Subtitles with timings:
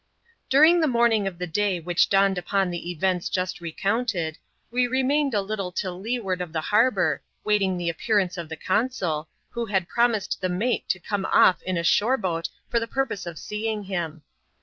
[0.49, 4.35] DuBiNG the morning of the day which dawned upon the events just recounted,
[4.71, 9.29] we remained a little to leeward of the harbour, waiting the appearance of the consul,
[9.51, 13.27] who had promised the mate to come off in a shore boat for the purpose
[13.27, 14.23] of seeing him.